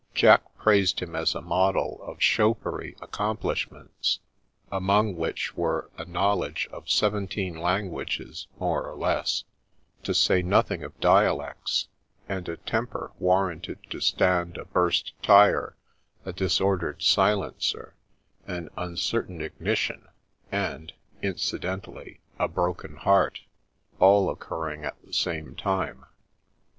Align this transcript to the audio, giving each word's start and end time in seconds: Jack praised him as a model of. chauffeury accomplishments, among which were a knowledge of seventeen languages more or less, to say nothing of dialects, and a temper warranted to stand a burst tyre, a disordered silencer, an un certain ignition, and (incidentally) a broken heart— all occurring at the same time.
Jack 0.15 0.57
praised 0.57 0.99
him 0.99 1.15
as 1.15 1.35
a 1.35 1.43
model 1.43 1.99
of. 2.01 2.17
chauffeury 2.19 2.95
accomplishments, 3.03 4.17
among 4.71 5.15
which 5.15 5.55
were 5.55 5.91
a 5.95 6.05
knowledge 6.05 6.67
of 6.71 6.89
seventeen 6.89 7.53
languages 7.55 8.47
more 8.59 8.83
or 8.83 8.95
less, 8.97 9.43
to 10.01 10.15
say 10.15 10.41
nothing 10.41 10.81
of 10.83 10.99
dialects, 10.99 11.87
and 12.27 12.49
a 12.49 12.57
temper 12.57 13.11
warranted 13.19 13.77
to 13.91 13.99
stand 14.01 14.57
a 14.57 14.65
burst 14.65 15.13
tyre, 15.21 15.75
a 16.25 16.33
disordered 16.33 17.03
silencer, 17.03 17.93
an 18.47 18.69
un 18.75 18.97
certain 18.97 19.39
ignition, 19.39 20.07
and 20.51 20.93
(incidentally) 21.21 22.21
a 22.39 22.47
broken 22.47 22.95
heart— 22.95 23.41
all 23.99 24.31
occurring 24.31 24.83
at 24.83 24.99
the 25.05 25.13
same 25.13 25.53
time. 25.53 26.05